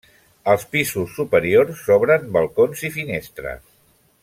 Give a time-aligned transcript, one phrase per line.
[0.53, 3.65] Als pisos superiors s'obren balcons i finestres.